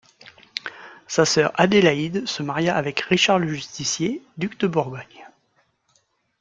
[1.07, 5.27] Sa sœur Adélaïde se maria avec Richard le Justicier, duc de Bourgogne.